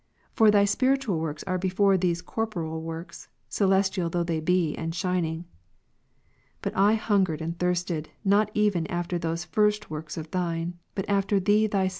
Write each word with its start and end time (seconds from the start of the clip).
For 0.33 0.49
Thy 0.49 0.65
spiritual 0.65 1.19
works 1.19 1.43
are 1.43 1.59
before 1.59 1.95
these 1.95 2.23
corporeal 2.23 2.81
works, 2.81 3.27
celestial 3.49 4.09
though 4.09 4.23
they 4.23 4.39
be, 4.39 4.75
and 4.75 4.95
shining. 4.95 5.45
But 6.63 6.75
I 6.75 6.95
hungered 6.95 7.39
and 7.39 7.55
thirsted 7.59 8.09
not 8.25 8.49
even 8.55 8.87
after 8.87 9.19
those 9.19 9.45
first 9.45 9.91
works 9.91 10.17
of 10.17 10.31
Thine, 10.31 10.79
but 10.95 11.07
after 11.07 11.39
Thee 11.39 11.67
Thy 11.67 11.83
Jam. 11.87 11.89